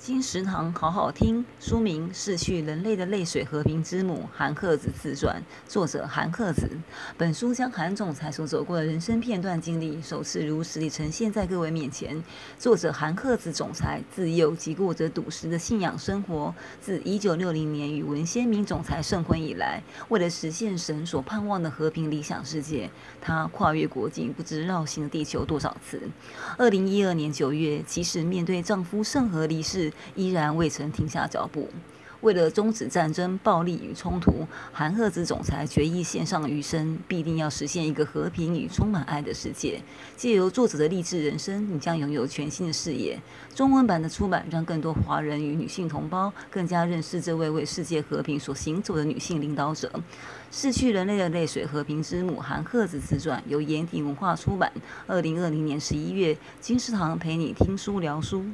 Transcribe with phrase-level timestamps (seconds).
[0.00, 6.70] 金石堂好好听，书名《逝去人类的泪水和平之母》韩克子自传，作者韩克子。
[7.18, 12.24] 本书将韩总裁所走过的人生片段经历，首次如实地呈现在各位面前。
[12.58, 22.90] 作者韩克子总裁自幼即过着笃实的信仰生活，自1960年与文先明总裁圣婚以来，为了实现神所盼望的和平理想世界，
[23.20, 26.00] 他跨越国境，不知绕行了地球多少次。
[26.56, 31.68] 2012年9月，即使面对丈夫圣和离世，依然未曾停下脚步。
[32.20, 39.80] 为了终止战争、暴力与冲突，韩赫子总裁决意献上余生，必定要实现一个和平与充满爱的世界。
[40.18, 43.18] 借由作者的励志人生，你将拥有全新的视野。
[43.54, 49.90] 中文版的出版，让更多华人与女性同胞更加认识这位为世界和平所行走的女性领导者。
[50.50, 54.70] 逝去人类的泪水和平之母韩赫子自传，由延鼎文化出版。
[55.06, 58.44] 二零二零年十一月，金石堂陪你听书聊书。